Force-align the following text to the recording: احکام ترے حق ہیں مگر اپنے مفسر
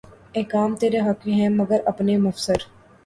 احکام 0.35 0.69
ترے 0.79 0.99
حق 1.07 1.21
ہیں 1.29 1.49
مگر 1.51 1.79
اپنے 1.85 2.17
مفسر 2.17 2.59